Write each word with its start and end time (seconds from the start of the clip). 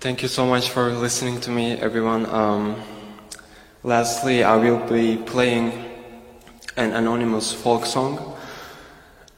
Thank 0.00 0.22
you 0.22 0.28
so 0.28 0.46
much 0.46 0.70
for 0.70 0.90
listening 0.90 1.38
to 1.42 1.50
me, 1.50 1.72
everyone. 1.72 2.24
Um, 2.24 2.80
lastly, 3.82 4.42
I 4.42 4.56
will 4.56 4.80
be 4.88 5.18
playing 5.18 5.72
an 6.78 6.92
anonymous 6.92 7.52
folk 7.52 7.84
song. 7.84 8.38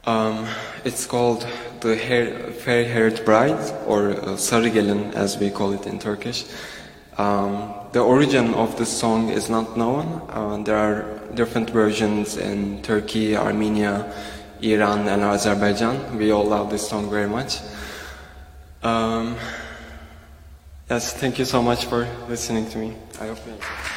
Um, 0.05 0.47
it's 0.85 1.05
called 1.05 1.45
The 1.81 1.97
Hair, 1.97 2.51
Fair 2.53 2.85
Haired 2.85 3.25
Bride, 3.25 3.59
or 3.85 4.11
uh, 4.11 4.37
as 5.13 5.37
we 5.37 5.49
call 5.49 5.73
it 5.73 5.85
in 5.85 5.99
Turkish. 5.99 6.45
Um, 7.17 7.73
the 7.91 7.99
origin 7.99 8.53
of 8.53 8.77
this 8.77 8.97
song 8.97 9.27
is 9.27 9.49
not 9.49 9.75
known. 9.75 10.21
Uh, 10.29 10.63
there 10.63 10.77
are 10.77 11.19
different 11.33 11.69
versions 11.69 12.37
in 12.37 12.81
Turkey, 12.81 13.35
Armenia, 13.35 14.09
Iran, 14.61 15.09
and 15.09 15.21
Azerbaijan. 15.21 16.17
We 16.17 16.31
all 16.31 16.45
love 16.45 16.69
this 16.69 16.87
song 16.87 17.09
very 17.09 17.27
much. 17.27 17.59
Um, 18.83 19.37
yes, 20.89 21.13
thank 21.13 21.39
you 21.39 21.45
so 21.45 21.61
much 21.61 21.85
for 21.85 22.07
listening 22.27 22.69
to 22.69 22.77
me. 22.77 22.95
I 23.19 23.27
hope 23.27 23.45
you 23.45 23.53
enjoy. 23.53 23.94